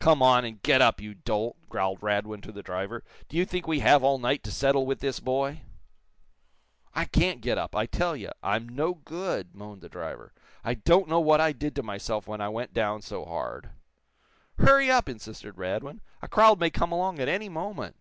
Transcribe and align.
"Come 0.00 0.20
on, 0.22 0.44
and 0.44 0.62
get 0.62 0.82
up, 0.82 1.00
you 1.00 1.14
dolt!" 1.14 1.56
growled 1.70 2.02
Radwin 2.02 2.42
to 2.42 2.52
the 2.52 2.62
driver. 2.62 3.02
"Do 3.30 3.38
you 3.38 3.46
think 3.46 3.66
we 3.66 3.80
have 3.80 4.04
all 4.04 4.18
night 4.18 4.42
to 4.44 4.50
settle 4.50 4.84
with 4.84 5.00
this 5.00 5.18
boy?" 5.18 5.62
"I 6.94 7.06
can't 7.06 7.40
get 7.40 7.56
up, 7.56 7.74
I 7.74 7.86
tell 7.86 8.14
you. 8.14 8.32
I'm 8.42 8.68
no 8.68 8.92
good," 8.92 9.54
moaned 9.54 9.80
the 9.80 9.88
driver. 9.88 10.34
"I 10.62 10.74
don't 10.74 11.08
know 11.08 11.20
what 11.20 11.40
I 11.40 11.52
did 11.52 11.74
to 11.76 11.82
myself 11.82 12.28
when 12.28 12.42
I 12.42 12.50
went 12.50 12.74
down 12.74 13.00
so 13.00 13.24
hard." 13.24 13.70
"Hurry 14.58 14.90
up!" 14.90 15.08
insisted 15.08 15.56
Radwin. 15.56 16.02
"A 16.20 16.28
crowd 16.28 16.60
may 16.60 16.68
come 16.68 16.92
along 16.92 17.18
at 17.18 17.28
any 17.28 17.48
moment." 17.48 17.96